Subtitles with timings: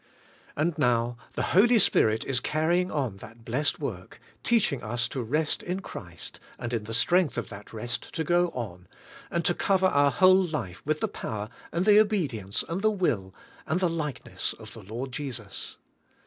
[0.55, 5.61] And now, the Holy Spirit is carr3nng on that blessed work, teaching us to rest
[5.61, 8.87] in Christ, and in the strength of that rest to go on,
[9.29, 13.35] and to cover our whole life with the power, and the obedience, and the will,
[13.67, 15.77] and the likeness of the Lord Jesus.